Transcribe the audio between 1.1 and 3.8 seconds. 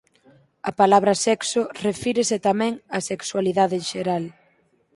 "sexo" refírese tamén á sexualidade